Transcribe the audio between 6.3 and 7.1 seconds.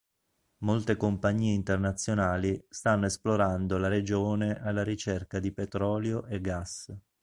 gas.